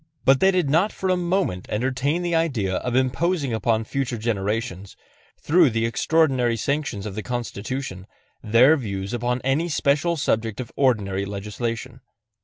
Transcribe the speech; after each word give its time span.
But 0.25 0.39
they 0.39 0.49
did 0.49 0.67
not 0.67 0.91
for 0.91 1.09
a 1.11 1.15
moment 1.15 1.67
entertain 1.69 2.23
the 2.23 2.33
idea 2.33 2.77
of 2.77 2.95
imposing 2.95 3.53
upon 3.53 3.83
future 3.83 4.17
generations, 4.17 4.95
through 5.39 5.69
the 5.69 5.85
extraordinary 5.85 6.57
sanctions 6.57 7.05
of 7.05 7.13
the 7.13 7.21
Constitution, 7.21 8.07
their 8.41 8.75
views 8.77 9.13
upon 9.13 9.41
any 9.43 9.69
special 9.69 10.17
subject 10.17 10.59
of 10.59 10.71
ordinary 10.75 11.23
legislation. 11.25 12.01